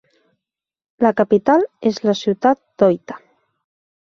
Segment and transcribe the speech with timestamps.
[1.05, 3.19] La capital és la ciutat d'Ōita.